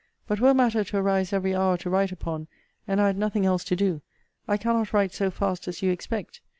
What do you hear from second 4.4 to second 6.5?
I cannot write so fast as you expect.